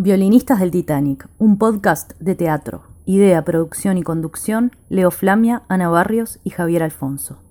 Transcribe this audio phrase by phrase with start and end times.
[0.00, 2.84] Violinistas del Titanic, un podcast de teatro.
[3.04, 7.42] Idea, producción y conducción, Leo Flamia, Ana Barrios y Javier Alfonso.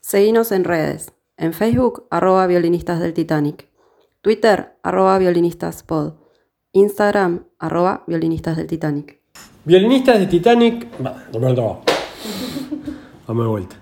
[0.00, 1.12] Seguinos en redes.
[1.36, 3.68] En Facebook, arroba violinistas del Titanic.
[4.20, 6.14] Twitter, arroba violinistas-pod.
[6.70, 9.23] Instagram, arroba violinistas del Titanic.
[9.66, 10.88] Violinistas de Titanic.
[11.02, 11.24] Va,
[13.26, 13.76] Vamos de vuelta.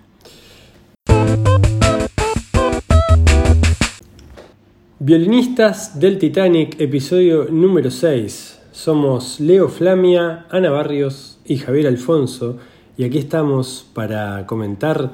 [5.01, 8.61] Violinistas del Titanic, episodio número 6.
[8.71, 12.59] Somos Leo Flamia, Ana Barrios y Javier Alfonso.
[12.97, 15.11] Y aquí estamos para comentar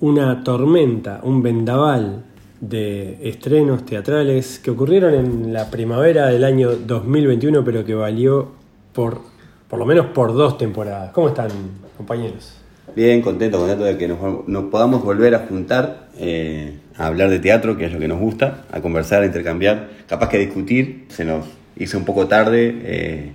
[0.00, 2.24] una tormenta, un vendaval
[2.62, 8.52] de estrenos teatrales que ocurrieron en la primavera del año 2021, pero que valió
[8.94, 9.36] por
[9.68, 11.10] por lo menos por dos temporadas.
[11.12, 11.50] ¿Cómo están,
[11.96, 12.54] compañeros?
[12.96, 17.76] Bien, contento, contento de que nos, podamos volver a juntar eh, a hablar de teatro,
[17.76, 21.06] que es lo que nos gusta, a conversar, a intercambiar, capaz que discutir.
[21.10, 23.32] Se nos hizo un poco tarde eh,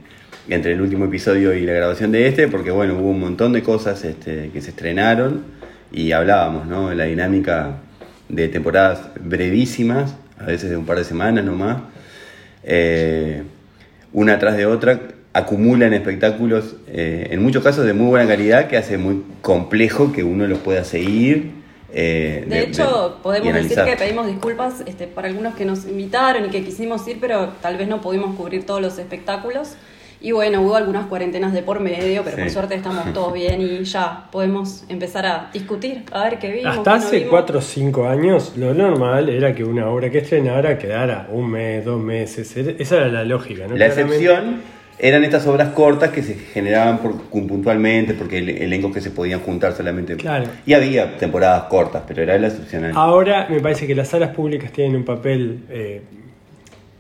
[0.50, 3.62] entre el último episodio y la grabación de este, porque bueno, hubo un montón de
[3.62, 5.44] cosas este, que se estrenaron
[5.92, 6.90] y hablábamos, ¿no?
[6.90, 7.78] De la dinámica
[8.28, 11.78] de temporadas brevísimas, a veces de un par de semanas nomás,
[12.64, 13.44] eh,
[14.12, 15.00] una tras de otra,
[15.34, 20.23] acumulan espectáculos, eh, en muchos casos de muy buena calidad, que hace muy complejo que
[20.23, 21.64] uno los pueda seguir.
[21.95, 26.50] Eh, de, hecho, podemos decir que pedimos disculpas este, para algunos que nos invitaron y
[26.50, 29.75] que quisimos ir, pero tal vez no pudimos cubrir todos los espectáculos.
[30.22, 33.84] Y bueno, hubo algunas cuarentenas de por medio, pero por suerte estamos todos bien y
[33.84, 36.78] ya podemos empezar a discutir, a ver qué vimos.
[36.78, 41.28] Hasta hace 4 o 5 años, lo normal era que una obra que estrenara quedara
[41.30, 42.56] un mes, dos meses.
[42.56, 43.75] Esa era la lógica, ¿no?
[43.75, 44.62] La excepción
[45.00, 49.40] eran estas obras cortas que se generaban por, puntualmente porque el, elencos que se podían
[49.40, 50.16] juntar solamente.
[50.16, 50.46] Claro.
[50.66, 52.92] Y había temporadas cortas, pero era la excepcional.
[52.96, 56.02] Ahora me parece que las salas públicas tienen un papel eh,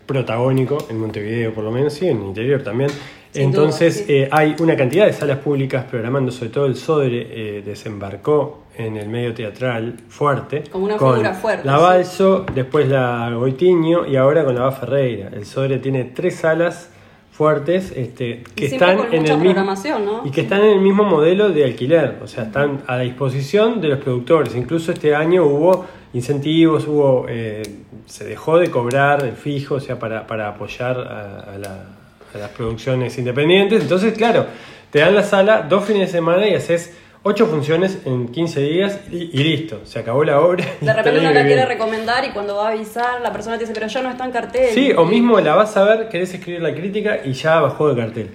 [0.05, 2.89] protagónico, en Montevideo por lo menos, sí, en el interior también.
[3.35, 8.65] Entonces eh, hay una cantidad de salas públicas programando, sobre todo el Sodre eh, desembarcó
[8.77, 10.63] en el medio teatral fuerte.
[10.71, 11.65] Como una figura fuerte.
[11.65, 15.29] La Balso, después la Goitiño y ahora con la Va Ferreira.
[15.33, 16.89] El Sodre tiene tres salas
[17.33, 21.65] fuertes este, que están en el mismo y que están en el mismo modelo de
[21.65, 24.55] alquiler, o sea, están a disposición de los productores.
[24.55, 27.63] Incluso este año hubo incentivos, hubo eh,
[28.05, 33.17] se dejó de cobrar el fijo, o sea, para, para apoyar a, a las producciones
[33.17, 33.81] independientes.
[33.81, 34.45] Entonces, claro,
[34.91, 38.99] te dan la sala dos fines de semana y haces ocho funciones en 15 días
[39.11, 40.65] y, listo, se acabó la obra.
[40.81, 43.73] De repente uno la quiere recomendar y cuando va a avisar la persona te dice,
[43.73, 44.73] pero ya no está en cartel.
[44.73, 48.01] Sí, o mismo la vas a ver, querés escribir la crítica y ya bajó de
[48.01, 48.29] cartel.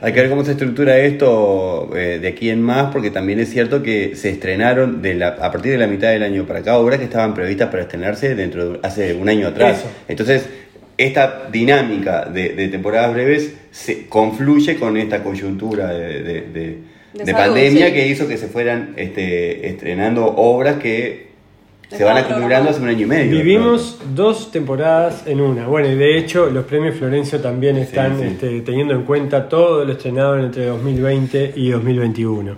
[0.00, 3.50] Hay que ver cómo se estructura esto eh, de aquí en más, porque también es
[3.50, 6.76] cierto que se estrenaron de la, a partir de la mitad del año para acá
[6.76, 9.82] obras que estaban previstas para estrenarse dentro de hace un año atrás.
[10.06, 10.46] Entonces,
[10.98, 16.93] esta dinámica de, temporadas breves se confluye con esta coyuntura de de,
[17.32, 21.34] pandemia que hizo que se fueran este, estrenando obras que
[21.90, 23.30] se van acumulando hace un año y medio.
[23.30, 25.66] Vivimos dos temporadas en una.
[25.66, 29.92] Bueno, y de hecho los premios Florencio también están este, teniendo en cuenta todo lo
[29.92, 32.56] estrenado entre 2020 y 2021.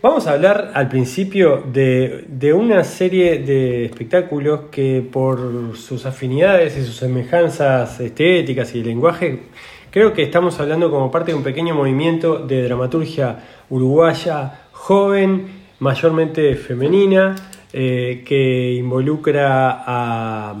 [0.00, 6.76] Vamos a hablar al principio de, de, una serie de espectáculos que por sus afinidades
[6.76, 9.40] y sus semejanzas estéticas y lenguaje
[9.90, 13.38] Creo que estamos hablando como parte de un pequeño movimiento de dramaturgia
[13.70, 15.46] uruguaya joven,
[15.78, 17.34] mayormente femenina,
[17.72, 20.56] eh, que involucra a,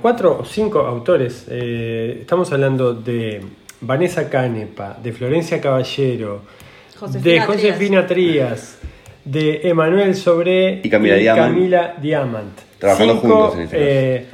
[0.00, 1.46] cuatro o cinco autores.
[1.50, 3.42] Eh, estamos hablando de
[3.82, 6.42] Vanessa Canepa, de Florencia Caballero,
[7.10, 8.78] de Josefina Trías,
[9.22, 12.58] de Emanuel Sobre y Camila, Diamant.
[12.78, 13.76] Trabajando juntos en este
[14.16, 14.26] eh,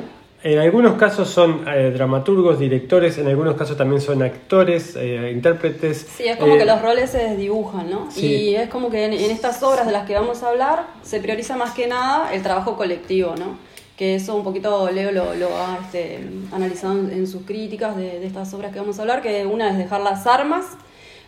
[0.43, 6.06] en algunos casos son eh, dramaturgos, directores, en algunos casos también son actores, eh, intérpretes.
[6.17, 8.09] Sí, es como que eh, los roles se desdibujan, ¿no?
[8.17, 11.56] Y es como que en, estas obras de las que vamos a hablar se prioriza
[11.56, 13.59] más que nada el trabajo colectivo, ¿no?
[13.99, 16.20] Que eso un poquito Leo lo, ha este,
[16.53, 19.76] analizado en, sus críticas de, de, estas obras que vamos a hablar, que una es
[19.76, 20.64] Dejar las armas,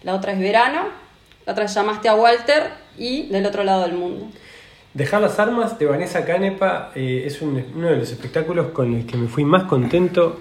[0.05, 0.85] la otra es Verano,
[1.45, 4.29] la otra es Llamaste a Walter y Del otro lado del mundo.
[4.95, 9.17] Dejar las armas de Vanessa Canepa eh, es uno de los espectáculos con el que
[9.17, 10.39] me fui más contento.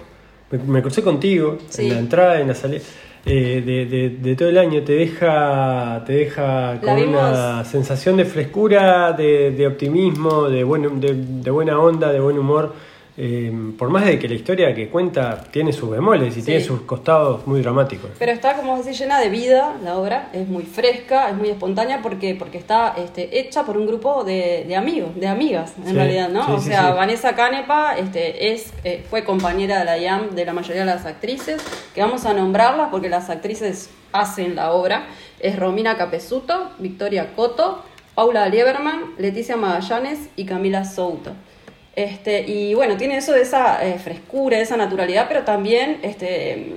[0.50, 2.82] Me, crucé contigo en la entrada, en la salida.
[3.24, 9.66] Eh, de, todo el año te deja te deja con una sensación de frescura, de,
[9.66, 12.74] optimismo, de, buen, de, buena onda, de buen humor.
[13.16, 16.46] Eh, por más de que la historia que cuenta tiene sus bemoles y Sí.
[16.46, 18.10] tiene sus costados muy dramáticos.
[18.18, 22.00] Pero está, como decís, llena de vida la obra, es muy fresca, es muy espontánea
[22.02, 25.92] porque, porque está este, hecha por un grupo de, de amigos, de amigas, en Sí,
[25.92, 26.46] realidad, ¿no?
[26.46, 26.92] sí, o sea.
[26.94, 31.04] Vanessa Canepa este, es, eh, fue compañera de la IAM de la mayoría de las
[31.04, 31.62] actrices,
[31.94, 35.04] que vamos a nombrarlas porque las actrices hacen la obra.
[35.38, 37.82] Es Romina Capesuto, Victoria Coto,
[38.14, 41.32] Paula Lieberman, Leticia Magallanes y Camila Souto.
[41.94, 46.72] Este, y bueno, tiene eso de esa eh, frescura, de esa naturalidad, pero también este,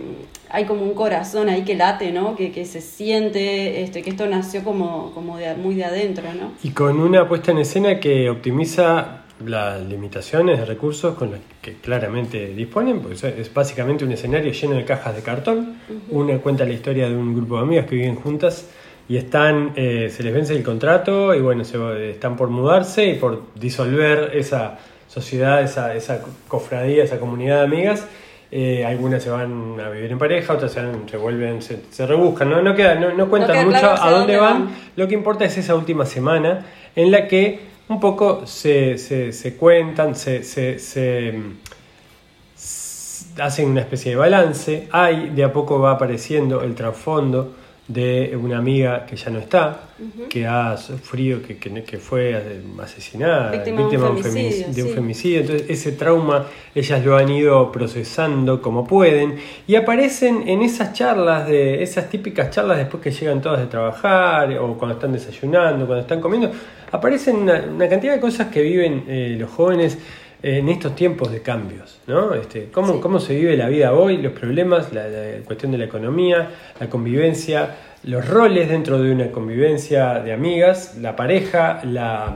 [0.50, 2.36] hay como un corazón ahí que late, ¿no?
[2.36, 6.52] Que, que se siente, este, que esto nació como, como de, muy de adentro, ¿no?
[6.64, 11.74] Y con una puesta en escena que optimiza las limitaciones de recursos con las que
[11.76, 15.78] claramente disponen, porque es- es básicamente un escenario lleno de cajas de cartón.
[16.10, 18.70] Una cuenta la historia de un grupo de amigas que viven juntas
[19.10, 23.16] y están, eh, se les vence el contrato y bueno, se, están por mudarse y
[23.16, 24.78] por disolver esa
[25.16, 28.06] sociedad, esa, esa cofradía, esa comunidad de amigas.
[28.52, 32.06] Eh, algunas se van a vivir en pareja, otras se, van- se vuelven, se, se
[32.06, 34.66] rebuscan, no, no, queda, no, no cuentan queda mucho claro a dónde van.
[34.66, 34.76] van.
[34.96, 36.66] Lo que importa es esa última semana
[36.96, 43.82] en la que un poco se, se, se cuentan, se, se, se, mm, hacen una
[43.82, 44.88] especie de balance.
[44.92, 47.56] Hay, de a poco va apareciendo el trasfondo
[47.88, 49.82] de una amiga que ya no está,
[50.28, 52.36] que ha sufrido, que, que, que fue
[52.82, 54.96] asesinada, Víctima de un femici- femicidio, de un sí.
[54.96, 55.40] femicidio.
[55.42, 59.36] Entonces, ese trauma ellas lo han ido procesando como pueden
[59.68, 64.52] y aparecen en esas charlas, de esas típicas charlas después que llegan todas de trabajar
[64.58, 66.52] o cuando están desayunando, cuando están comiendo.
[66.92, 69.98] Aparecen una, una cantidad de cosas que viven eh, los jóvenes
[70.47, 72.36] en estos tiempos de cambios, ¿no?
[72.36, 73.00] Este, cómo, Sí.
[73.01, 76.50] cómo se vive la vida hoy, los problemas, la, la cuestión de la economía,
[76.80, 82.36] la convivencia, los roles dentro de una convivencia de amigas, la pareja, la,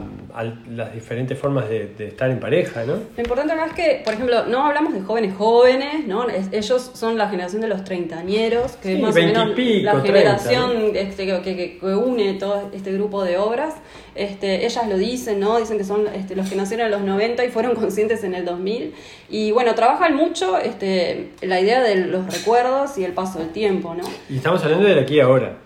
[0.69, 2.93] las diferentes formas de, de estar en pareja, ¿no?
[3.15, 6.27] Lo importante es que, por ejemplo, no hablamos de jóvenes jóvenes, ¿no?
[6.29, 9.85] Es- ellos son la generación de los treintañeros, que Sí, es más o menos veintipico,
[9.85, 13.75] la 30, generación este, que, que- que une todo este grupo de obras.
[14.15, 15.57] Este, ellas lo dicen, ¿no?
[15.59, 18.43] Dicen que son este, los que nacieron en los 90 y fueron conscientes en el
[18.45, 18.93] 2000.
[19.29, 23.93] Y bueno, trabajan mucho este, la idea de los recuerdos y el paso del tiempo,
[23.95, 24.03] ¿no?
[24.29, 25.57] Y estamos hablando de aquí ahora.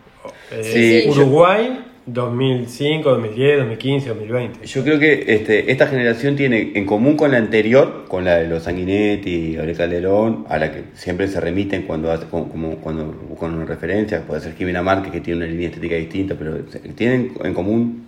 [0.51, 4.65] Eh, Sí, Uruguay, 2005, 2010, 2015, 2020.
[4.65, 8.47] Yo creo que este, esta generación tiene en común con la anterior, con la de
[8.47, 13.53] los Sanguinetti, Gabriel Calderón, a la que siempre se remiten cuando hace- como, cuando buscan
[13.53, 16.57] una referencia, puede ser Jimena Márquez que tiene una línea estética distinta, pero
[16.95, 18.03] tienen en común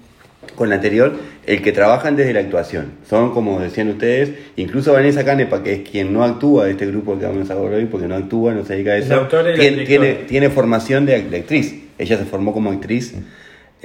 [0.56, 1.14] con la anterior
[1.48, 2.92] el que trabajan desde la actuación.
[3.10, 7.18] Son, como decían ustedes, incluso Vanessa Canepa, que es quien no actúa de este grupo
[7.18, 9.16] que vamos a hablar hoy, porque no actúa, no se dedica a Es eso,
[9.56, 11.76] y tiene, tiene, tiene formación de, de actriz.
[11.98, 13.16] Ella se formó como actriz.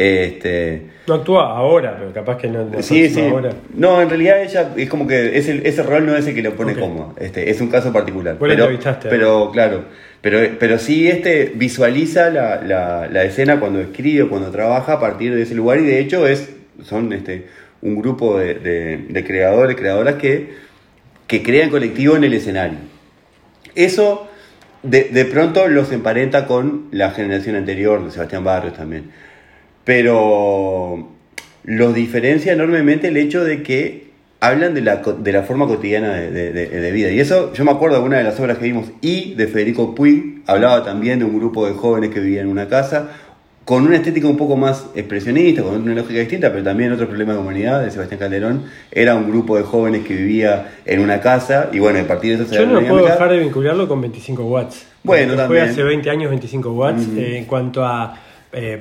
[0.02, 3.20] Este, No actúa ahora, pero capaz que no, no Sí, sí.
[3.20, 3.50] hora.
[3.74, 6.42] No, en realidad ella es como que es el- ese rol no es el que
[6.42, 7.14] lo pone cómodo.
[7.20, 8.38] Este, es un caso particular.
[8.38, 9.84] Vos pero, entrevistaste, pero claro,
[10.22, 15.34] pero, pero sí este visualiza la, la, la escena cuando escribe, cuando trabaja a partir
[15.34, 16.50] de ese lugar y de hecho es
[16.82, 17.46] son este
[17.82, 20.50] un grupo de, de- de creadores, creadoras que,
[21.26, 22.78] que crean colectivo en el escenario.
[23.74, 24.28] Eso
[24.82, 29.10] de, de pronto los emparenta con la generación anterior, de Sebastián Barrios también.
[29.84, 31.08] Pero
[31.64, 34.10] los diferencia enormemente el hecho de que
[34.40, 37.10] hablan de la, de la forma cotidiana de, de- vida.
[37.10, 39.94] Y eso, yo me acuerdo de una de las obras que vimos, y de Federico
[39.94, 43.10] Puig, hablaba también de un grupo de jóvenes que vivían en una casa,
[43.66, 47.34] con una estética un poco más expresionista, con una lógica distinta, pero también otro problema
[47.34, 51.68] de humanidad, de Sebastián Calderón, era un grupo de jóvenes que vivía en una casa,
[51.72, 54.42] y bueno, a partir de eso se Yo no puedo dejar de vincularlo con 25
[54.44, 54.86] watts.
[55.04, 55.64] Bueno, Fue también.
[55.68, 58.18] hace 20 años 25 watts eh, en cuanto a
[58.52, 58.80] eh,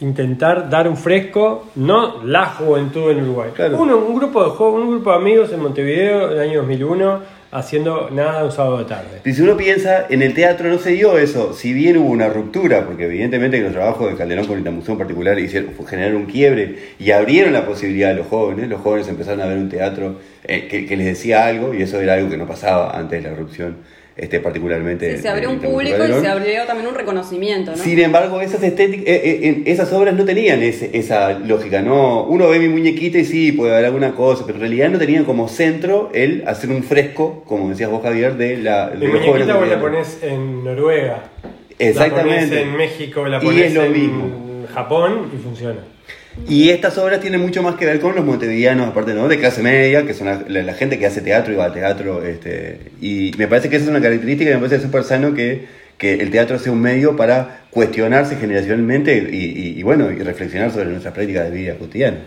[0.00, 3.50] intentar dar un fresco, no la juventud en Uruguay.
[3.54, 3.80] Claro.
[3.80, 8.10] Uno, un, grupo de un grupo de amigos en Montevideo en el año 2001 haciendo
[8.10, 9.20] nada un sábado de tarde.
[9.24, 12.28] Y si uno piensa, en el teatro no se dio eso, si bien hubo una
[12.28, 16.26] ruptura, porque evidentemente que los trabajos de Calderón con Itamuseo en particular hicieron, generaron un
[16.26, 20.20] quiebre y abrieron la posibilidad a los jóvenes, los jóvenes empezaron a ver un teatro
[20.44, 23.28] eh, que, que les decía algo y eso era algo que no pasaba antes de
[23.28, 23.76] la erupción,
[24.18, 25.16] este, particularmente.
[25.16, 27.76] Sí, se abrió un público y se abrió también un reconocimiento, ¿no?
[27.76, 32.24] Sin embargo, esas estéticas, eh, eh, esas obras no tenían ese- esa lógica, ¿no?
[32.24, 35.24] Uno ve mi muñequita y sí, puede haber alguna cosa, pero en realidad no tenían
[35.24, 38.90] como centro el hacer un fresco, como decías vos, Javier, de la.
[38.90, 41.22] de Mi muñequita vos la pones en Noruega.
[41.78, 42.40] Exactamente.
[42.40, 44.66] La pones en México, la Y pones es lo en mismo.
[44.74, 45.80] Japón y funciona.
[46.46, 49.28] Y estas obras tienen mucho más que ver con los montevideanos, aparte ¿no?
[49.28, 52.24] de clase media, que son la, gente que hace teatro y va a teatro.
[52.24, 55.66] Este, y me parece que esa es una característica y me parece súper sano que,
[55.98, 60.70] que el teatro sea un medio para cuestionarse generacionalmente y, y- y, bueno, y reflexionar
[60.70, 62.18] sobre nuestras prácticas de vida cotidiana.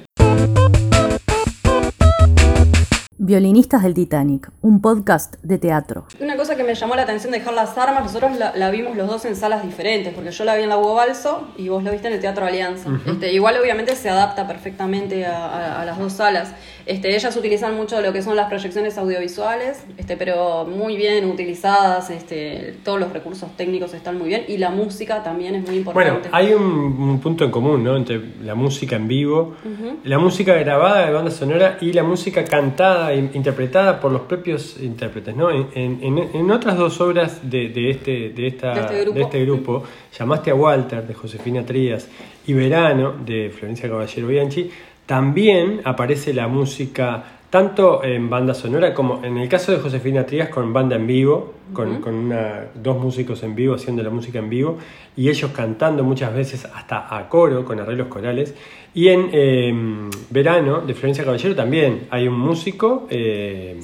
[3.32, 6.04] Violinistas del Titanic, un podcast de teatro.
[6.20, 9.08] Una cosa que me llamó la atención de dejar las armas, nosotros la, vimos los
[9.08, 11.92] dos en salas diferentes, porque yo la vi en la Hugo Balso y vos la
[11.92, 12.90] viste en el Teatro Alianza.
[13.08, 16.52] este, igual obviamente se adapta perfectamente a, las dos salas.
[16.86, 22.10] Este, ellas utilizan mucho lo que son las proyecciones audiovisuales, este, pero muy bien utilizadas,
[22.10, 26.30] este, todos los recursos técnicos están muy bien y la música también es muy importante.
[26.30, 27.96] Bueno, hay un, punto en común ¿no?
[27.96, 29.56] entre la música en vivo,
[30.04, 35.36] la música grabada de banda sonora y la música cantada interpretada por los propios intérpretes.
[35.36, 35.50] ¿no?
[35.52, 39.84] En, otras dos obras de, este, de, esta, este de, este grupo,
[40.18, 42.08] Llamaste a Walter, de Josefina Trías,
[42.46, 44.70] y Verano, de Florencia Caballero Bianchi,
[45.12, 50.48] también aparece la música tanto en banda sonora como en el caso de Josefina Trías
[50.48, 54.78] con banda en vivo, con, una, dos músicos en vivo haciendo la música en vivo
[55.18, 58.56] y ellos cantando muchas veces hasta a coro con arreglos corales.
[58.94, 63.82] Y en em, Verano de Florencia Caballero también hay un músico, eh,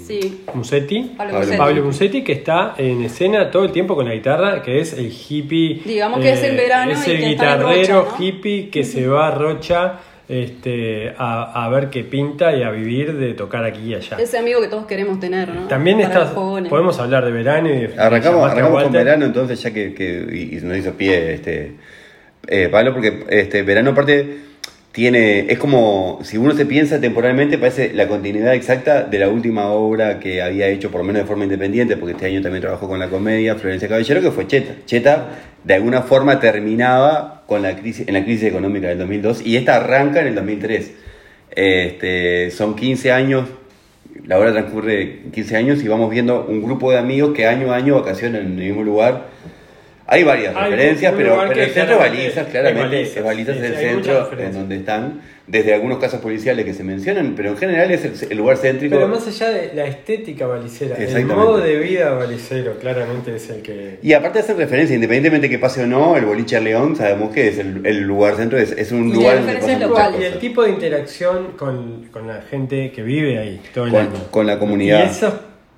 [0.54, 1.12] Musetti,
[1.58, 2.24] Pablo, Musetti.
[2.24, 5.82] que está en escena todo el tiempo con la guitarra, que es el hippie.
[5.84, 6.92] Digamos que es el verano.
[6.94, 12.64] Es el guitarrero hippie que se va a Rocha este, a, ver qué pinta y
[12.64, 14.18] a vivir de tocar aquí y allá.
[14.20, 15.68] Ese amigo que todos queremos tener, ¿no?
[15.68, 20.50] También estás, podemos hablar de verano y arrancamos, arrancamos con verano entonces ya que, que
[20.52, 21.76] y, nos hizo pie este
[22.48, 24.48] eh, Pablo porque este verano aparte
[24.98, 29.68] tiene, es como, si uno se piensa temporalmente, parece la continuidad exacta de la última
[29.68, 32.88] obra que había hecho, por lo menos de forma independiente, porque este año también trabajó
[32.88, 34.74] con la comedia Florencia Caballero, que fue Cheta.
[34.88, 35.28] Cheta,
[35.64, 39.78] de alguna forma, terminaba con la crisis, en la crisis económica del 2002 y esta
[39.78, 40.92] arranca en el 2003.
[41.52, 43.48] Este, son 15 años,
[44.26, 47.78] la obra transcurre 15 años y vamos viendo un grupo de amigos que año a
[47.78, 49.26] año vacacionan en el mismo lugar.
[50.06, 54.76] Hay varias referencias, pero, el centro balizas, claramente, es balizas, es el centro en donde
[54.78, 58.96] están, desde algunos casos policiales que se mencionan, pero en general es el, lugar céntrico.
[58.96, 63.62] Pero más allá de la estética balicera, el modo de vida balicero claramente es el
[63.62, 64.00] que...
[64.02, 67.48] Y aparte de hacer referencia, independientemente que pase o no, el boliche León sabemos que
[67.48, 72.28] es el, lugar centro, es, un lugar donde Y el tipo de interacción con, con,
[72.28, 74.12] la gente que vive ahí todo el con, año.
[74.30, 75.06] Con la comunidad.
[75.06, 75.34] Y esos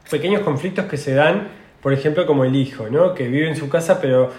[0.09, 3.13] pequeños conflictos que se dan por ejemplo, como el hijo, ¿no?
[3.13, 4.31] Que vive en su casa, pero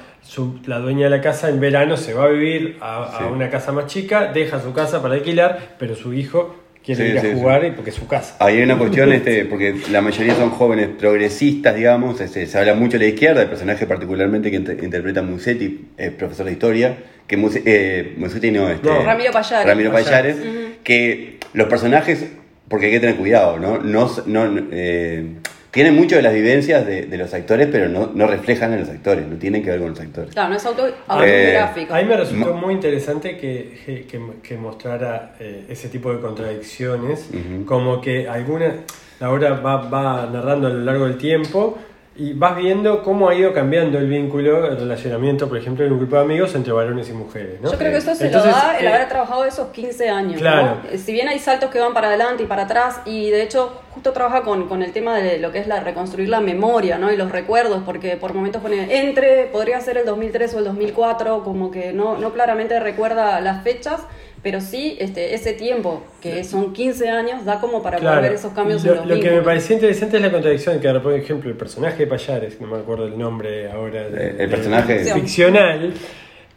[0.67, 3.87] la dueña de la casa en verano se va a vivir a, una casa más
[3.87, 7.91] chica, deja su casa para alquilar, pero su hijo quiere ir a jugar y porque
[7.91, 8.37] es su casa.
[8.39, 12.99] hay una cuestión, este, porque la mayoría son jóvenes progresistas, digamos, este, se habla mucho
[12.99, 16.97] de la izquierda, el personaje particularmente que interpreta Musetti, es profesor de historia,
[17.27, 19.67] que eh, Musetti no, este, Ramiro Payares.
[19.67, 20.37] Ramiro Payares,
[20.83, 22.27] que los personajes,
[22.69, 23.79] porque hay que tener cuidado, ¿no?
[23.79, 25.25] no, no eh,
[25.71, 29.27] tienen mucho de las vivencias de, los actores, pero no, no, reflejan en los actores,
[29.27, 30.33] no tienen que ver con los actores.
[30.33, 31.95] Claro, no es auto, autobiográfico.
[31.95, 34.07] Eh, a mí me resultó muy interesante que,
[34.43, 37.29] que, mostrara eh, ese tipo de contradicciones,
[37.67, 38.75] como que alguna,
[39.21, 41.79] la obra va, va narrando a lo largo del tiempo
[42.17, 45.99] y vas viendo cómo ha ido cambiando el vínculo, el relacionamiento, por ejemplo, en un
[45.99, 47.61] grupo de amigos entre varones y mujeres.
[47.61, 47.71] ¿no?
[47.71, 50.41] Yo creo que eso se lo da el eh, haber trabajado esos 15 años.
[50.41, 50.79] Claro.
[50.91, 53.81] Eh, si bien hay saltos que van para adelante y para atrás, y de hecho
[53.93, 57.13] justo trabaja con, con el tema de lo que es la reconstruir la memoria ¿no?
[57.13, 61.45] y los recuerdos, porque por momentos pone entre, podría ser el 2003 o el 2004,
[61.45, 64.01] como que no, no claramente recuerda las fechas
[64.43, 68.53] pero sí este, ese tiempo, que son 15 años, da como para poder ver esos
[68.53, 71.51] cambios lo, en los Lo que me parecía interesante es la contradicción que, por ejemplo,
[71.51, 75.93] el personaje de Payares, no me acuerdo el nombre ahora, el personaje ficcional,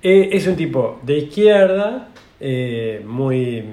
[0.02, 2.10] eh, es un tipo de izquierda,
[2.40, 3.64] eh, muy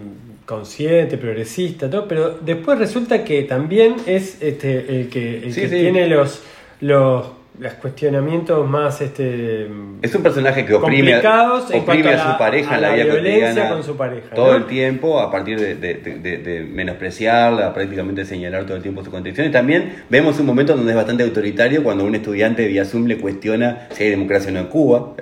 [0.44, 6.08] consciente, progresista, todo, pero después resulta que también es este, el que, el que tiene
[6.08, 6.42] los,
[6.80, 9.68] los los cuestionamientos más este
[10.00, 13.96] es un personaje que oprime, oprime a, su pareja en la, vida cotidiana con su
[13.96, 19.10] pareja, todo el tiempo a partir de, de, menospreciarla prácticamente señalar todo el tiempo su
[19.10, 19.46] condición.
[19.46, 23.06] Y también vemos un momento donde es bastante autoritario cuando un estudiante de vía Zoom
[23.06, 25.14] le cuestiona si hay democracia o no en Cuba.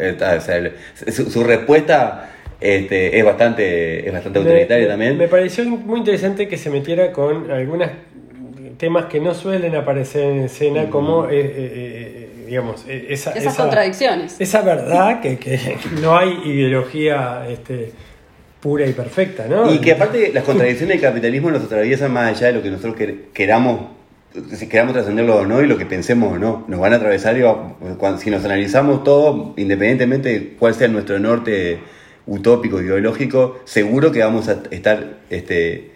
[1.10, 2.30] Su, respuesta
[2.60, 5.18] este, es bastante es bastante autoritaria también.
[5.18, 7.90] me pareció muy interesante que se metiera con algunas
[8.78, 14.36] temas que no suelen aparecer en escena, como, eh, eh, eh, digamos, esa, esas contradicciones.
[14.40, 17.92] Esa verdad que, que no hay ideología este,
[18.60, 19.72] pura y perfecta, ¿no?
[19.72, 22.96] Y que aparte las contradicciones del capitalismo nos atraviesan más allá de lo que nosotros
[23.32, 23.98] queramos
[24.54, 27.36] si queramos trascenderlo o no y lo que pensemos o no, nos van a atravesar
[27.38, 27.42] y
[28.18, 31.80] si nos analizamos todo, independientemente de cuál sea nuestro norte
[32.26, 35.92] utópico, ideológico, seguro que vamos a estar este,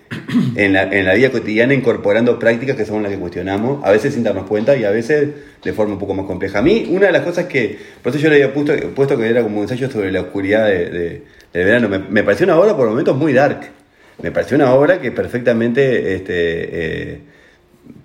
[0.56, 4.14] en la, en la vida cotidiana incorporando prácticas que son las que cuestionamos, a veces
[4.14, 5.28] sin darnos cuenta y a veces
[5.62, 6.58] de forma un poco más compleja.
[6.58, 9.28] A mí, una de las cosas que, por eso yo le había puesto, puesto que
[9.28, 12.58] era como un ensayo sobre la oscuridad de, de, del verano, me, me, pareció una
[12.58, 13.70] obra por momentos muy dark.
[14.22, 16.32] Me pareció una obra que perfectamente este,
[17.12, 17.20] eh,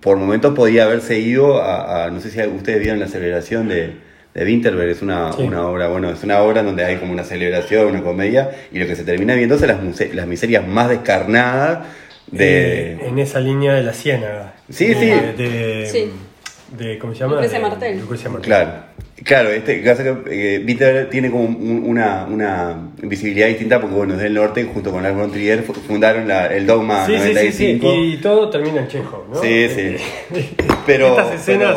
[0.01, 4.06] por momentos podía haberse ido a, no sé si ustedes vieron la celebración de,
[4.37, 7.87] de Winterberg, es una, una, obra, bueno, es una obra donde hay como una celebración,
[7.87, 11.87] una comedia, y lo que se termina viendo son las, las miserias más descarnadas
[12.27, 12.91] de...
[12.91, 14.53] Eh, en esa línea de la ciénaga.
[14.69, 15.07] Sí, sí.
[15.07, 16.11] De, sí.
[16.77, 17.33] de, ¿Cómo se llama?
[17.33, 17.99] Lucrecia Martel.
[17.99, 18.45] Lucrecia Martel.
[18.45, 18.71] Claro.
[19.23, 24.35] Claro, este caso que eh, tiene como una, una, visibilidad distinta porque bueno, es del
[24.35, 27.51] norte, junto con Lars von Trier fundaron la, el Dogma sí, 95.
[27.51, 29.41] Sí, sí, y todo termina en Chejo, ¿no?
[29.41, 29.95] Sí, sí.
[30.85, 31.75] pero, Estas escenas...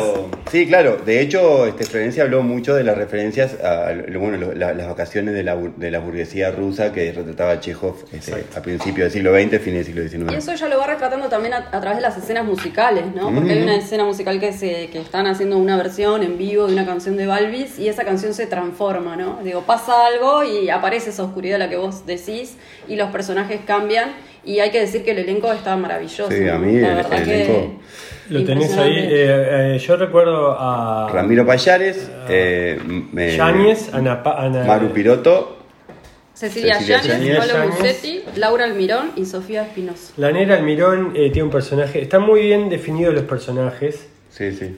[0.49, 5.33] sí, claro, de hecho este, Florencia habló mucho de las referencias a bueno, las vacaciones
[5.33, 9.61] de la, de la burguesía rusa que retrataba Chekhov este, a principios del siglo XX,
[9.61, 10.31] fines del siglo XIX.
[10.31, 13.33] Y eso ya lo va retratando también a, través de las escenas musicales, ¿no?
[13.33, 16.73] Porque hay una escena musical que, se, que están haciendo una versión en vivo de
[16.73, 19.39] una canción de Balvis y esa canción se transforma, ¿no?
[19.43, 22.57] Digo, pasa algo y aparece esa oscuridad la que vos decís
[22.87, 24.11] y los personajes cambian
[24.43, 26.31] y hay que decir que el elenco está maravilloso.
[26.31, 27.69] Sí, a mí verdad que
[28.29, 28.97] lo tenés ahí.
[28.97, 32.79] Eh, eh, yo recuerdo a Ramiro Payares, eh,
[33.37, 34.21] Yáñez, Ana,
[34.65, 35.57] Maru Piroto.
[36.33, 40.13] Cecilia, Cecilia Pablo Musetti, Laura Almirón y Sofía Espinosa.
[40.17, 44.07] La Nera Almirón tiene un personaje, están muy bien definidos los personajes.
[44.31, 44.75] Sí, sí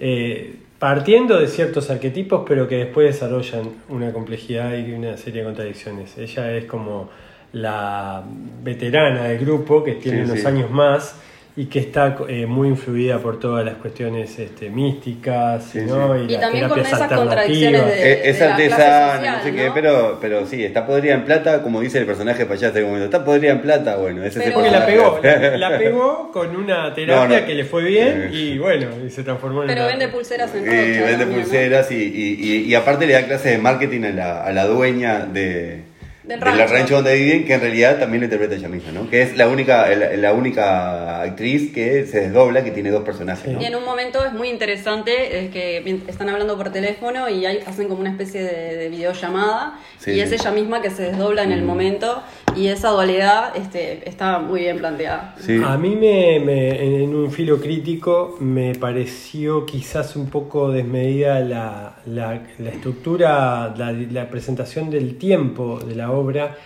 [0.84, 6.18] partiendo de ciertos arquetipos, pero que después desarrollan una complejidad y una serie de contradicciones.
[6.18, 7.10] Ella es como
[7.54, 8.24] la
[8.64, 11.16] veterana del grupo, que tiene unos años más
[11.56, 16.24] y que está eh, muy influida por todas las cuestiones este, místicas ¿no?
[16.24, 20.88] y, también con esas contradicciones de, es, artesana no sé qué pero pero sí está
[20.88, 23.06] podrida en plata como dice el personaje payas en momento.
[23.06, 25.20] Está podrida en plata bueno ese porque la pegó
[25.58, 29.68] la, pegó con una terapia que le fue bien y bueno y se transformó en
[29.68, 33.58] pero vende pulseras en y vende pulseras y, y, y, aparte le da clases de
[33.60, 35.93] marketing a la, a la dueña de
[36.24, 36.96] del rancho.
[36.96, 39.10] donde viven, que en realidad también lo interpreta ella misma, ¿no?
[39.10, 43.56] Que es la única, la, única actriz que se desdobla, que tiene dos personajes.
[43.60, 47.88] Y en un momento es muy interesante, es que están hablando por teléfono y hacen
[47.88, 51.66] como una especie de, videollamada y es ella misma que se desdobla en el mm.
[51.66, 52.22] momento
[52.56, 55.36] y esa dualidad este, está muy bien planteada.
[55.66, 62.42] A mí me, en un filo crítico me pareció quizás un poco desmedida la, la,
[62.60, 66.58] la estructura, la, la presentación del tiempo de la obra,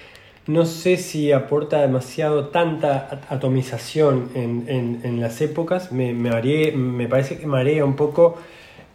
[0.47, 7.83] no sé si aporta demasiado tanta atomización en, las épocas, me, me, parece que marea
[7.83, 8.37] un poco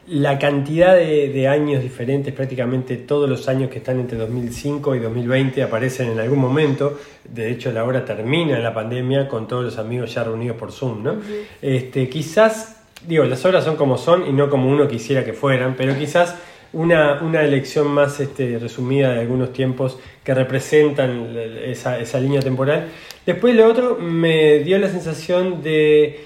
[0.07, 5.63] la cantidad de, años diferentes, prácticamente todos los años que están entre 2005 y 2020
[5.63, 9.79] aparecen en algún momento, de hecho la obra termina en la pandemia con todos los
[9.79, 11.17] amigos ya reunidos por Zoom, ¿no?
[11.61, 15.75] este, quizás, digo, las obras son como son y no como uno quisiera que fueran,
[15.77, 16.35] pero quizás
[16.73, 22.89] una, una elección más este, resumida de algunos tiempos que representan esa, línea temporal.
[23.27, 26.25] Después lo otro me dio la sensación de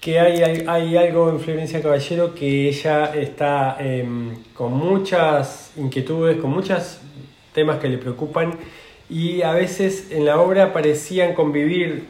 [0.00, 6.50] que hay, hay, algo en Florencia Caballero que ella está em, con muchas inquietudes, con
[6.50, 7.00] muchos
[7.52, 8.54] temas que le preocupan
[9.10, 12.06] y a veces en la obra parecían convivir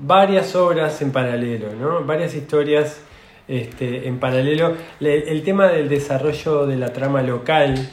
[0.00, 2.04] varias obras en paralelo, ¿no?
[2.04, 3.00] varias historias
[3.48, 4.76] este, en paralelo.
[5.00, 7.88] el tema del desarrollo de la trama local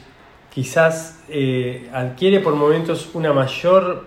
[0.53, 4.05] quizás eh, adquiere por momentos una mayor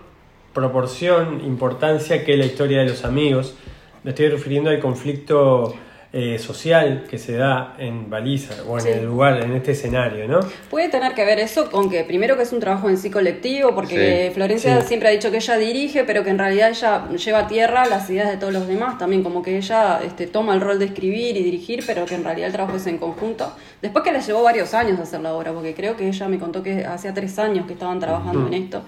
[0.54, 3.54] proporción, importancia que la historia de los amigos.
[4.02, 5.74] Me estoy refiriendo al conflicto
[6.10, 10.40] eh, social que se da en Baliza o en el lugar, en este escenario, ¿no?
[10.70, 13.74] Puede tener que ver eso con que primero que es un trabajo en sí colectivo,
[13.74, 17.46] porque Florencia siempre ha dicho que ella dirige, pero que en realidad ella lleva a
[17.46, 20.78] tierra las ideas de todos los demás, también como que ella este, toma el rol
[20.78, 23.52] de escribir y dirigir, pero que en realidad el trabajo es en conjunto.
[23.82, 26.62] Después que le llevó varios años hacer la obra, porque creo que ella me contó
[26.62, 28.82] que hacía tres años que estaban trabajando en esto.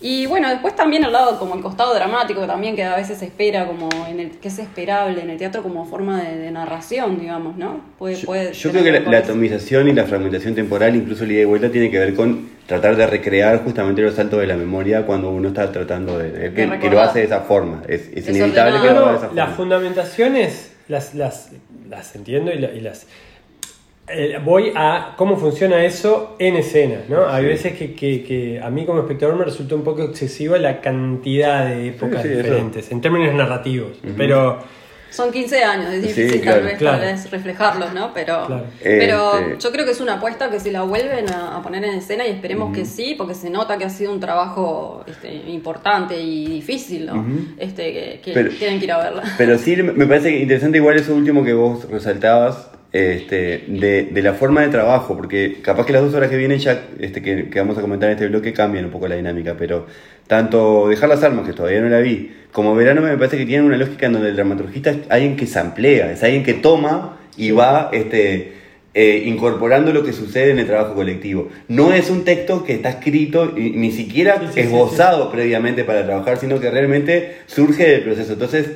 [0.00, 3.26] Y bueno, después también al lado como el costado dramático también que a veces se
[3.26, 7.56] espera como en el que es esperable en el teatro como forma de, narración, digamos,
[7.56, 7.80] ¿no?
[7.98, 11.42] Puede, yo, puede yo creo que la, atomización y la fragmentación temporal, incluso el ida
[11.42, 15.04] y vuelta, tiene que ver con tratar de recrear justamente los saltos de la memoria
[15.04, 17.82] cuando uno está tratando de, que, lo hace de esa forma.
[17.86, 19.46] Es, inevitable que lo haga de esa forma.
[19.46, 21.50] Las fundamentaciones las, las,
[21.88, 23.06] las entiendo y las eh,
[24.44, 27.28] voy a cómo funciona eso en escena, ¿no?
[27.28, 31.66] Hay veces que, que, a mí como espectador me resulta un poco excesiva la cantidad
[31.66, 34.80] de épocas diferentes, en términos narrativos, pero...
[35.10, 38.14] Son 15 años, es difícil tal, vez, reflejarlos, ¿no?
[38.14, 38.46] Pero,
[38.80, 41.94] pero este yo creo que es una apuesta que si la vuelven a, poner en
[41.94, 46.20] escena y esperemos que sí, porque se nota que ha sido un trabajo este, importante
[46.20, 47.26] y difícil, ¿no?
[47.58, 49.22] este, que, tienen que ir a verla.
[49.36, 54.34] Pero sí, me parece interesante igual eso último que vos resaltabas, este, de, de, la
[54.34, 57.60] forma de trabajo, porque capaz que las dos horas que vienen ya, este, que, que,
[57.60, 59.86] vamos a comentar en este bloque, cambian un poco la dinámica, pero
[60.26, 63.66] tanto Dejar las Armas, que todavía no la vi, como Verano me parece que tienen
[63.66, 67.18] una lógica en donde el dramaturgista es alguien que se amplía, es alguien que toma
[67.36, 68.54] y va este,
[68.92, 71.48] eh, incorporando lo que sucede en el trabajo colectivo.
[71.68, 76.58] No es un texto que está escrito y ni siquiera esbozado previamente para trabajar, sino
[76.58, 78.32] que realmente surge del proceso.
[78.32, 78.66] Entonces,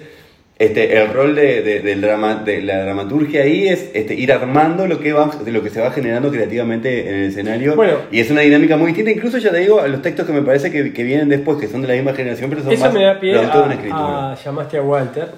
[0.56, 5.00] este, el rol de, del drama, de la dramaturgia ahí es este, ir armando lo
[5.00, 7.76] que, va, de lo que se va generando creativamente en el escenario.
[8.12, 10.42] y es una dinámica muy distinta, incluso ya te digo, a los textos que me
[10.42, 12.94] parece que, que vienen después, que son de la misma generación, pero son Eso más
[12.94, 14.32] me da pie a, una escritura.
[14.32, 15.28] A, llamaste a Walter.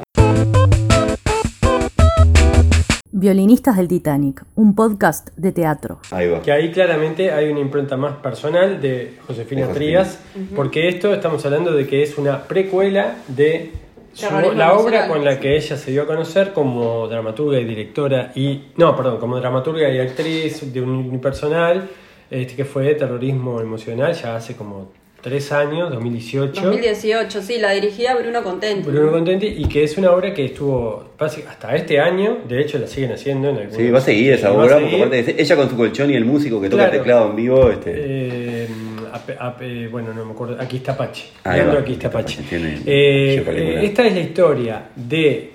[3.10, 6.00] Violinistas del Titanic, un podcast de teatro.
[6.10, 6.42] Ahí va.
[6.42, 9.72] Que ahí claramente hay una impronta más personal de Josefina De Josefina.
[9.72, 10.20] Trías,
[10.54, 13.85] porque esto estamos hablando de que es una precuela de
[14.16, 18.32] su- la obra con la que ella se dio a conocer como dramaturga y directora
[18.34, 21.88] y no, perdón, como dramaturga y actriz de un unipersonal,
[22.30, 24.90] este que fue Terrorismo Emocional ya hace como
[25.22, 26.60] tres años, 2018.
[26.62, 28.88] 2018, sí, la dirigía Bruno Contenti.
[28.88, 32.86] Bruno Contenti y que es una obra que estuvo hasta este año, de hecho la
[32.86, 34.96] siguen haciendo en Sí, va a seguir esa obra, porque seguir.
[35.04, 36.92] aparte de- ella con su colchón y el músico que toca Claro.
[36.92, 38.68] el teclado en vivo, este, Eh,
[39.16, 40.56] ape- ape- bueno, no me acuerdo.
[40.60, 41.28] Aquí está Pache.
[41.44, 42.40] Ahí Leandro va, Aquí está Pache.
[42.86, 45.52] Eh, eh, esta es la historia de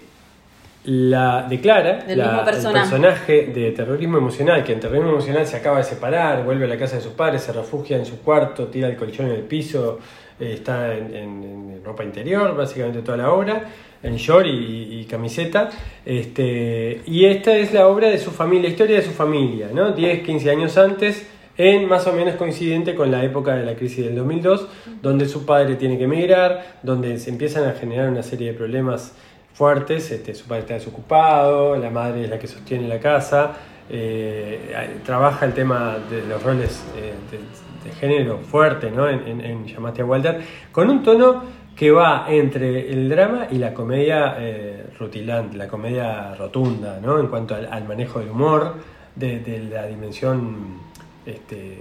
[0.84, 3.45] la de Clara, la- el personaje.
[3.54, 6.95] de terrorismo emocional, que en terrorismo emocional se acaba de separar, vuelve a la casa
[6.95, 10.00] de sus padres, se refugia en su cuarto, tira el colchón en el piso,
[10.39, 11.43] eh, está en, en-
[11.76, 13.63] en ropa interior, básicamente toda la obra,
[14.02, 15.69] en short y, y camiseta.
[16.04, 19.91] Este, y esta es la obra de su familia, la historia de su familia, ¿no?
[19.91, 21.28] 10, 15 años antes,
[21.62, 24.67] en más o menos coincidente con la época de la crisis del 2002,
[25.04, 29.13] donde su padre tiene que emigrar, donde se empiezan a generar una serie de problemas
[29.54, 33.52] fuertes, este, su padre está desocupado, la madre es la que sostiene la casa,
[33.91, 39.08] eh, trabaja el tema de los roles eh, de, género fuerte ¿no?
[39.08, 41.43] en, en- Llamaste a Walter, con un tono
[41.76, 47.19] que va entre el drama y la comedia eh, rutilante, la comedia rotunda, ¿no?
[47.19, 48.76] en cuanto al, manejo del humor,
[49.15, 50.90] de la dimensión
[51.25, 51.77] este,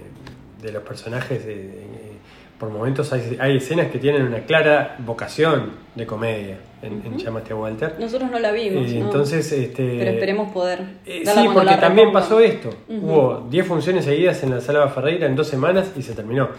[0.61, 1.45] de los personajes.
[1.45, 2.11] de- de-
[2.59, 7.53] por momentos hay, hay escenas que tienen una clara vocación de comedia en, en Llamaste
[7.53, 7.95] a Walter.
[7.99, 9.05] Nosotros no la vimos, Eh, ¿no?
[9.07, 10.79] entonces, este, Pero esperemos poder.
[11.03, 12.69] eh, sí, porque también pasó esto.
[12.87, 16.49] Hubo 10 funciones seguidas en la Sala Ferreira en dos semanas y se terminó.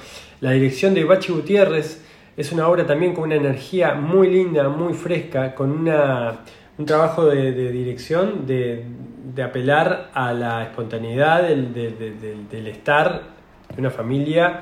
[0.40, 2.02] La dirección de Bachi Gutiérrez
[2.36, 6.40] es una obra también con una energía muy linda, muy fresca, con una,
[6.82, 8.84] un trabajo de, dirección de,
[9.34, 13.22] de apelar a la espontaneidad del, de- de- del- del estar
[13.72, 14.60] de una familia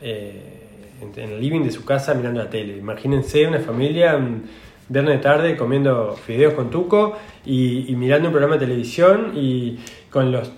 [0.00, 0.62] eh,
[1.00, 2.76] en, el living de su casa mirando la tele.
[2.76, 4.42] Imagínense una familia un
[4.88, 9.78] viernes de tarde comiendo fideos con tuco y, mirando un programa de televisión y
[10.10, 10.50] con los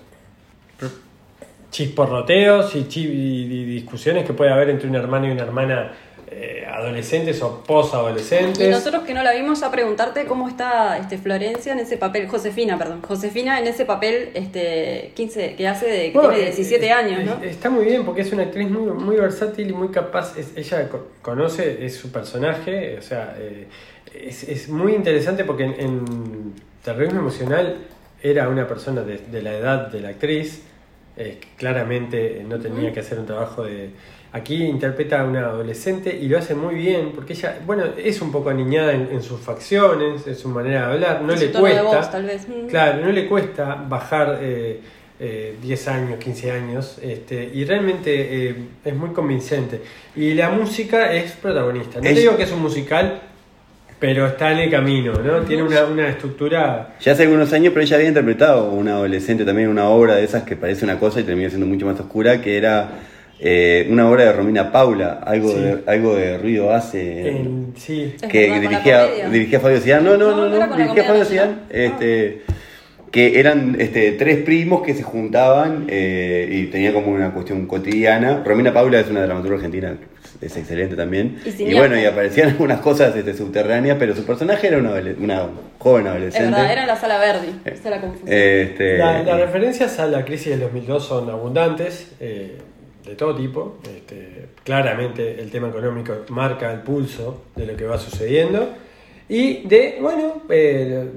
[1.71, 5.91] chisporroteos y, y- y discusiones que puede haber entre un hermano y una hermana
[6.31, 8.65] eh, adolescentes o posadolescentes.
[8.67, 12.27] Y nosotros que no la vimos a preguntarte cómo está este, Florencia en ese papel,
[12.27, 16.85] Josefina, perdón, Josefina en ese papel este, 15, que hace de que Bueno, tiene 17
[16.85, 17.43] eh, años, ¿no?
[17.43, 20.37] Está muy bien porque es una actriz muy, muy versátil y muy capaz.
[20.37, 23.67] Es- ella co- conoce, es su personaje, o sea, eh,
[24.13, 27.75] es, es muy interesante porque en, en Terrorismo Emocional
[28.21, 30.61] era una persona de, de la edad de la actriz,
[31.17, 33.89] eh, que claramente no tenía que hacer un trabajo de...
[34.31, 38.31] Aquí interpreta a una adolescente y lo hace muy bien porque ella, bueno, es un
[38.31, 41.81] poco aniñada en, en sus facciones, en su manera de hablar, no En le cuesta.
[41.83, 42.47] voz, tal vez.
[42.47, 42.67] Mm.
[42.67, 44.81] Claro, no le cuesta bajar eh,
[45.19, 49.81] eh, 10 años, 15 años, este, y realmente eh, es muy convincente.
[50.15, 51.99] Y la música es protagonista.
[51.99, 53.21] No Es- te digo que es un musical,
[53.99, 55.39] pero está en el camino, ¿no?
[55.41, 56.95] Tiene una, una estructura...
[57.01, 60.43] Ya hace algunos años, pero ella había interpretado una adolescente también, una obra de esas
[60.43, 62.91] que parece una cosa y termina siendo mucho más oscura, que era
[63.41, 65.59] eh, una obra de Romina Paula, algo, Sí.
[65.59, 67.29] de, algo de ruido hace.
[67.29, 70.03] en- sí, que dirigía, dirigía a Fabio Cian.
[70.03, 71.61] No, no, No, no, no dirigía a Fabio Cian.
[71.61, 71.65] nacional.
[71.69, 72.41] Este,
[73.11, 78.43] que eran este, tres primos que se juntaban eh, y tenía como una cuestión cotidiana.
[78.45, 79.95] Romina Paula es una dramaturga argentina,
[80.41, 81.39] es excelente también.
[81.57, 85.47] Y bueno, y aparecían algunas cosas este, subterráneas, pero su personaje era una, una
[85.79, 86.51] joven Es adolescente.
[86.51, 88.29] verdad, era en la sala Verdi, esa es la confusión.
[88.31, 92.57] Este, La- las referencias a la crisis del 2002 son abundantes, eh,
[93.05, 93.77] de todo tipo.
[93.83, 98.69] Este, claramente el tema económico marca el pulso de lo que va sucediendo.
[99.27, 101.07] Y de, bueno, eh,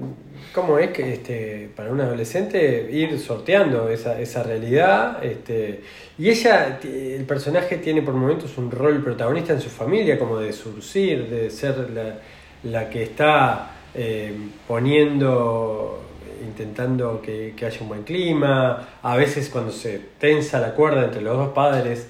[0.53, 5.23] cómo es que este, para un adolescente ir sorteando esa, esa realidad.
[5.23, 5.81] Este,
[6.17, 10.53] y ella, el personaje tiene por momentos un rol protagonista en su familia, como de
[10.53, 12.19] surcir, de ser la,
[12.63, 14.33] la que está eh,
[14.67, 16.01] poniendo
[16.45, 21.37] intentando que, haya un buen clima, a veces cuando se tensa la cuerda entre los
[21.37, 22.07] dos padres,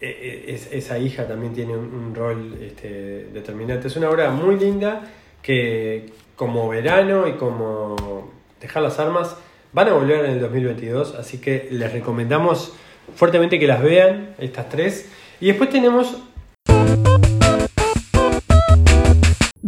[0.00, 0.06] e,
[0.48, 3.88] e, esa hija también tiene un, rol este, determinante.
[3.88, 5.02] Es una obra muy linda
[5.42, 9.36] que como verano y como dejar las armas
[9.72, 12.74] van a volver en el 2022, así que les recomendamos
[13.14, 15.10] fuertemente que las vean, estas tres.
[15.40, 16.16] Y después tenemos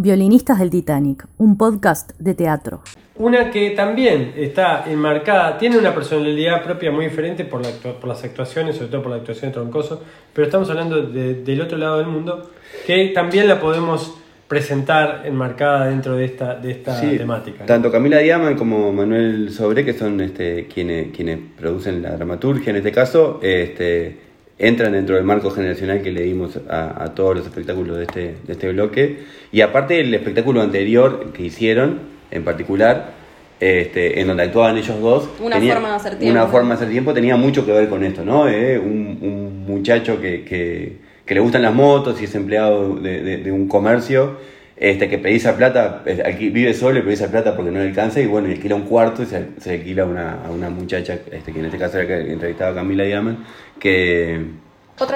[0.05, 2.83] Violinistas del Titanic, un podcast de teatro.
[3.17, 8.77] Una que también está enmarcada, tiene una personalidad propia muy diferente por, por las actuaciones,
[8.77, 10.03] sobre todo por la actuación de Troncoso,
[10.35, 12.51] pero estamos hablando del otro lado del mundo,
[12.87, 14.14] que también la podemos
[14.47, 17.64] presentar enmarcada dentro de esta, de esta temática.
[17.64, 22.77] Tanto Camila Diama como Manuel Sobre, que son este, quienes, quienes producen la dramaturgia en
[22.77, 24.19] este caso, este,
[24.59, 28.53] entran dentro del marco generacional que le dimos a, todos los espectáculos de este, de
[28.53, 29.25] este bloque.
[29.53, 33.12] Y aparte el espectáculo anterior que hicieron, en particular,
[33.61, 35.29] este, en donde actuaban ellos dos.
[35.40, 36.38] Una forma de hacer tiempo.
[36.38, 38.49] Una forma de hacer tiempo tenía mucho que ver con esto, ¿no?
[38.49, 43.38] Eh, un, un, muchacho que, que, que, le gustan las motos y es empleado de,
[43.38, 44.55] de, un comercio.
[44.77, 48.27] Este, que precisa plata, aquí vive solo y precisa plata porque no le alcanza y
[48.27, 51.61] bueno, alquila un cuarto y se, se alquila a una, a una muchacha, este, que
[51.61, 53.38] en este caso era que entrevistaba a Camila Diamond,
[53.79, 54.47] que,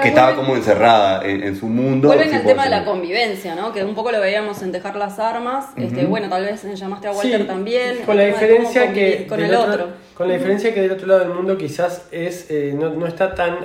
[0.03, 2.09] que estaba como encerrada en, su mundo.
[2.09, 3.73] Vuelven al tema de la convivencia, ¿no?
[3.73, 5.67] Que un poco lo veíamos en dejar las armas.
[5.77, 7.99] este, bueno, tal vez llamaste a Walter también.
[8.05, 11.31] Con la diferencia que con el otro, Con la diferencia que del otro lado del
[11.31, 13.59] mundo quizás es eh, no, no, está tan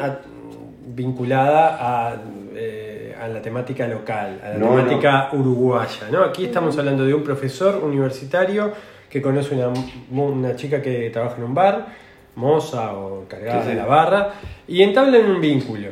[0.86, 2.16] vinculada a,
[2.56, 6.24] eh, a, la temática local, a la temática uruguaya, ¿no?
[6.24, 8.72] Aquí estamos hablando de un profesor universitario
[9.10, 9.74] que conoce una,
[10.12, 12.03] una chica que trabaja en un bar
[12.36, 14.34] moza o cargada de la barra,
[14.67, 15.89] y entablan un vínculo,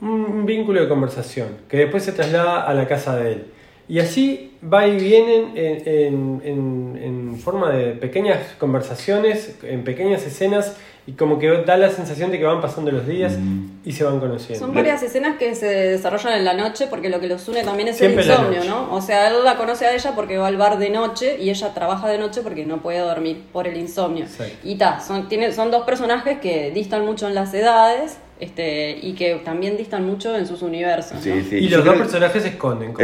[0.00, 3.46] un, vínculo de conversación, que después se traslada a la casa de él.
[3.88, 10.76] Y así va y vienen en, en, en, forma de pequeñas conversaciones, en pequeñas escenas,
[11.08, 13.78] y como que da la sensación de que van pasando los días mm.
[13.82, 14.66] y se van conociendo.
[14.66, 17.88] Son varias escenas que se desarrollan en la noche porque lo que los une también
[17.88, 18.94] es el insomnio, ¿no?
[18.94, 21.72] O sea, él la conoce a ella porque va al bar de noche y ella
[21.72, 24.26] trabaja de noche porque no puede dormir por el insomnio.
[24.62, 29.14] Y ta, son, tiene, son dos personajes que distan mucho en las edades, este, y
[29.14, 31.24] que también distan mucho en sus universos.
[31.26, 32.94] Y los dos personajes se esconden.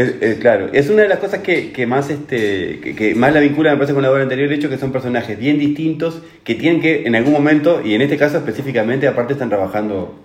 [0.40, 3.76] claro, es una de las cosas que, que más este que, más la vincula me
[3.76, 7.06] parece con la obra anterior, el hecho que son personajes bien distintos que tienen que
[7.06, 10.23] en algún momento, y en este caso específicamente, aparte están trabajando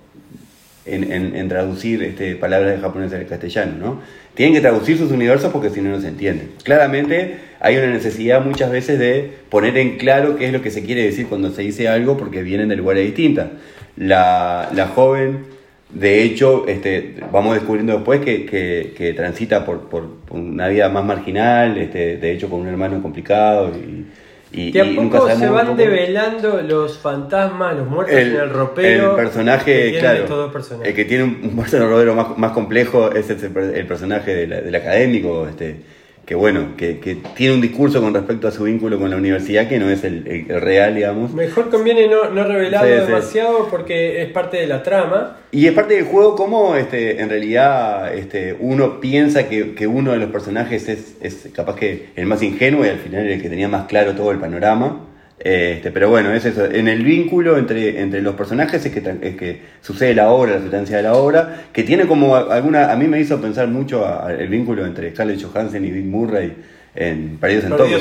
[0.94, 4.02] en, en, traducir este, palabras de japonés al castellano, ¿no?
[4.34, 6.52] Tienen que traducir sus universos porque si no, no se entienden.
[6.64, 10.84] Claramente hay una necesidad muchas veces de poner en claro qué es lo que se
[10.84, 13.50] quiere decir cuando se dice algo porque vienen de lugares distintas.
[13.98, 15.46] La, la joven,
[15.90, 21.78] de hecho, este, vamos descubriendo después que, que, transita por, por, una vida más marginal,
[21.78, 24.06] este, de hecho con un hermano complicado y,
[24.52, 29.12] y, de a poco se van develando los fantasmas, los muertos en el ropero.
[29.12, 30.52] El personaje, claro,
[30.84, 34.48] el que tiene un, muerto en el ropero más, más complejo es el, el personaje
[34.48, 35.82] del académico, este,
[36.30, 39.68] que bueno, que, que, tiene un discurso con respecto a su vínculo con la universidad
[39.68, 41.34] que no es el, real, digamos.
[41.34, 45.38] Mejor conviene no, no revelarlo demasiado porque es parte de la trama.
[45.52, 50.12] Y es parte del juego como este, en realidad este, uno piensa que, que uno
[50.12, 53.50] de los personajes es, es capaz que el más ingenuo y al final el que
[53.50, 55.08] tenía más claro todo el panorama.
[55.40, 56.66] Este, pero bueno, es eso.
[56.66, 60.62] En el vínculo entre, entre los personajes es que, es que sucede la obra, la
[60.62, 62.92] sustancia de la obra, que tiene como alguna.
[62.92, 66.54] A mí me hizo pensar mucho el vínculo entre Scarlett Johansson y Bill Murray
[66.96, 67.98] en Perdidos en Tokio.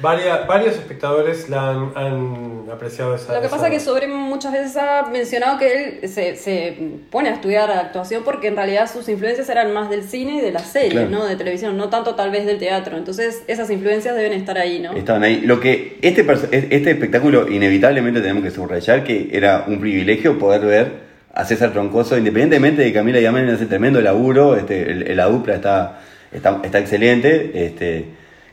[0.00, 5.06] varios espectadores la han, apreciado esa Lo que pasa es que Sobre muchas veces ha
[5.12, 6.76] mencionado que él se, se,
[7.10, 10.50] pone a estudiar actuación porque en realidad sus influencias eran más del cine y de
[10.50, 11.26] las series, ¿no?
[11.26, 12.96] De televisión, no tanto tal vez del teatro.
[12.96, 14.92] Entonces esas influencias deben estar ahí, ¿no?
[14.94, 15.42] Estaban ahí.
[15.42, 21.04] Lo que este, este espectáculo inevitablemente tenemos que subrayar que era un privilegio poder ver
[21.34, 26.00] a César Troncoso, independientemente de que Camila Yamen hace tremendo laburo, este, la dupla está
[26.34, 27.50] está, está excelente.
[27.54, 28.04] Este,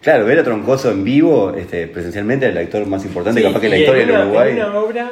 [0.02, 3.78] claro, ver a Troncoso en vivo, este, presencialmente, el actor más importante capaz que la
[3.78, 4.50] historia del Uruguay.
[4.52, 5.12] Es una obra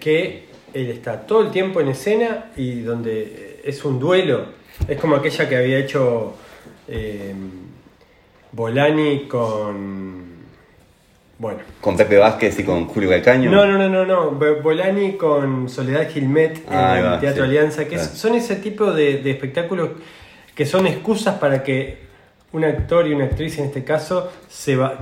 [0.00, 4.46] que él está todo el tiempo en escena y donde es un duelo.
[4.88, 6.34] Es como aquella que había hecho
[6.88, 7.34] eh,
[8.52, 10.24] Bolani con.
[11.36, 11.58] Bueno.
[11.80, 13.50] Con Pepe Vázquez y con Julio Calcaño.
[13.50, 14.30] No, no, no, no, no.
[14.62, 19.90] Bolani con Soledad Gilmet en el Teatro Alianza, que son ese tipo de, de espectáculos
[20.54, 22.04] que son excusas para que
[22.54, 24.96] un actor y una actriz en este caso se va,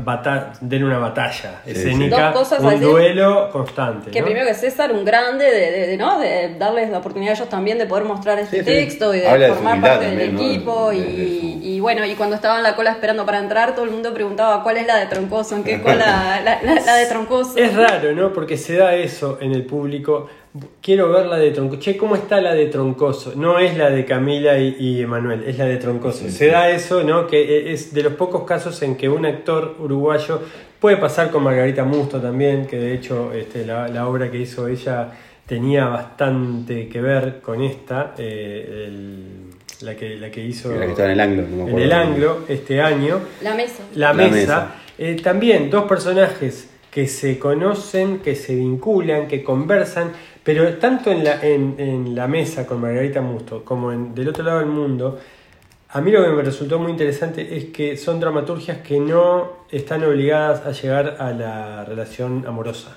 [0.63, 4.11] den una batalla escénica, un duelo constante.
[4.11, 6.19] Que primero que César, un grande de, ¿no?
[6.19, 9.81] de darles la oportunidad a ellos también de poder mostrar este texto y de formar
[9.83, 10.93] parte del equipo.
[10.95, 14.63] Y, bueno, y cuando estaba en la cola esperando para entrar, todo el mundo preguntaba
[14.63, 17.59] cuál es la de Troncoso, en qué cola la, la de Troncoso.
[17.59, 18.33] Es raro, ¿no?
[18.33, 20.29] Porque se da eso en el público
[20.81, 21.81] quiero ver la de Troncoso.
[21.81, 23.35] Che, ¿cómo está la de Troncoso?
[23.37, 26.29] No es la de Camila y, Emanuel, es la de Troncoso.
[26.29, 27.27] Se da eso, ¿no?
[27.27, 30.41] Que e, es de los pocos casos en que un actor uruguayo
[30.81, 35.13] puede pasar con Margarita Musto también, que de hecho este, la, obra que hizo ella
[35.47, 38.91] tenía bastante que ver con esta, eh,
[39.81, 43.21] la, que, la que hizo en el anglo, en el anglo este año.
[43.43, 43.83] La mesa.
[43.95, 44.75] La, mesa.
[44.99, 50.13] Eh, también dos personajes que se conocen, que se vinculan, que conversan
[50.45, 54.59] pero tanto en la, en, la mesa con Margarita Musto como en, del otro lado
[54.59, 55.19] del mundo,
[55.89, 60.03] a mí lo que me resultó muy interesante es que son dramaturgias que no están
[60.05, 62.97] obligadas a llegar a la relación amorosa.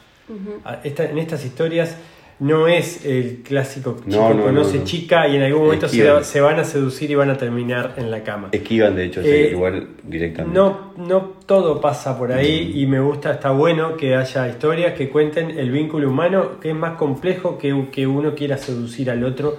[0.84, 1.97] en estas historias
[2.39, 7.10] no es el clásico chico conoce chica y en algún momento se, van a seducir
[7.10, 8.50] y van a terminar en la cama.
[8.52, 10.58] Esquivan, de hecho, eh, igual directamente.
[10.58, 15.10] No, no todo pasa por ahí y me gusta, está bueno que haya historias que
[15.10, 19.58] cuenten el vínculo humano, que es más complejo que, que uno quiera seducir al otro,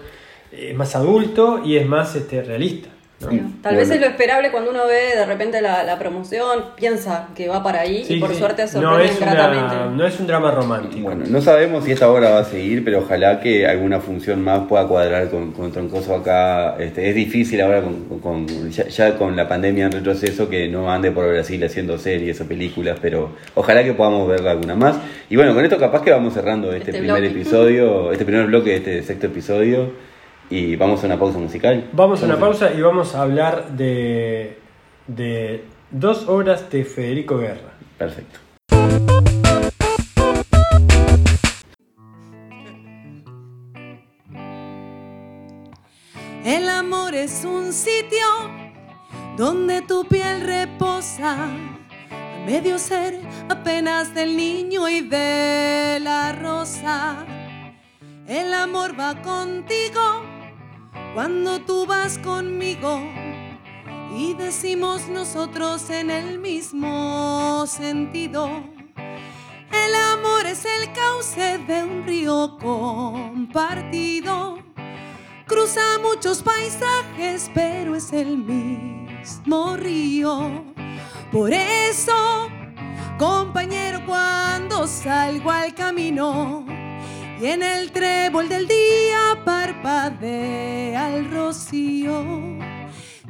[0.53, 2.91] es más adulto y es más este, realista.
[3.18, 7.62] Tal vez es lo esperable cuando uno ve de repente la, promoción, piensa que va
[7.62, 9.74] para ahí y por suerte sorprende no gratamente.
[9.96, 11.02] no es un drama romántico.
[11.02, 14.66] Bueno, no sabemos si esta obra va a seguir, pero ojalá que alguna función más
[14.68, 16.76] pueda cuadrar con, con Troncoso acá.
[16.79, 17.83] Este, es difícil ahora
[18.22, 22.46] con, ya, con la pandemia en retroceso que no ande por Brasil haciendo series o
[22.46, 24.96] películas, pero ojalá que podamos ver alguna más.
[25.31, 28.70] Y bueno, con esto capaz que vamos cerrando este, este primer episodio, este primer bloque
[28.70, 30.06] de este sexto episodio.
[30.49, 31.89] Y vamos a una pausa musical.
[31.93, 34.59] Vamos a una pausa y vamos a hablar de,
[35.09, 37.73] de dos obras de Federico Guerra.
[37.99, 38.39] Perfecto.
[46.45, 48.25] El amor es un sitio
[49.37, 57.27] donde tu piel reposa, a medio ser apenas del niño y de la rosa.
[58.29, 60.36] El amor va contigo
[61.16, 63.00] cuando tú vas conmigo
[64.14, 68.50] y decimos nosotros en el mismo sentido.
[69.72, 74.59] El amor es el cauce de un río compartido.
[75.46, 80.66] Cruza muchos paisajes, pero es el mismo río.
[81.33, 82.50] Por eso,
[83.18, 86.66] compañero, cuando salgo al camino,
[87.40, 92.25] y en el trébol del día parpadea el rocío.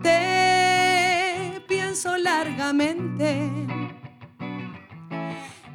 [0.02, 3.50] Te pienso largamente,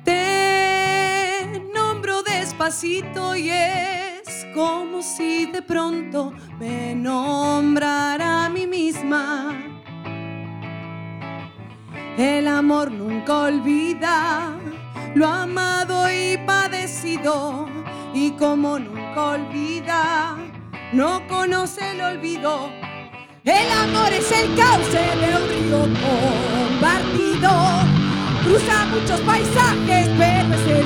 [0.04, 9.58] te nombro despacito y es como si de pronto me nombrara a mí misma.
[12.17, 14.56] El amor nunca olvida
[15.15, 17.71] lo amado y padecido
[18.13, 20.38] y como nunca olvida,
[20.93, 22.69] no conoce el olvido.
[23.43, 27.52] El amor es el cauce de un río compartido,
[28.43, 30.86] cruza muchos paisajes, pero es el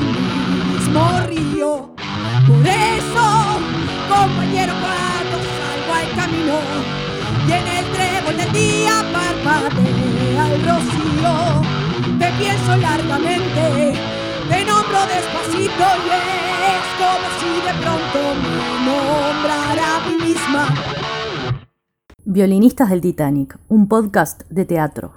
[0.72, 1.96] mismo río.
[2.48, 3.60] Por eso,
[4.08, 6.60] compañero, cuando salgo al camino
[7.48, 11.62] y en el trébol del día parpadea el rocío,
[12.20, 13.94] te pienso largamente
[14.50, 20.62] te nombro despacito y es como si de pronto me nombrara a mí misma.
[22.24, 25.14] Violinistas del Titanic, un podcast de teatro.